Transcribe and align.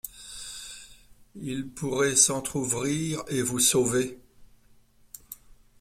Il 1.35 1.69
pourrait 1.69 2.15
s’entr’ouvrir 2.15 3.23
et 3.27 3.43
vous 3.43 3.59
sauver. 3.59 4.17